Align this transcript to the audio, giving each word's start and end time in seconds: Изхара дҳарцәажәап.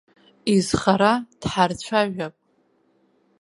Изхара 0.53 1.13
дҳарцәажәап. 1.39 2.33